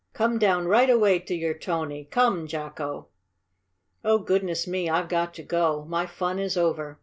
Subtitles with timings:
[0.13, 2.05] Come down right away to your Tony!
[2.05, 3.09] Come, Jacko!"
[4.03, 4.89] "Oh, goodness me!
[4.89, 5.85] I've got to go.
[5.87, 6.99] My fun is over!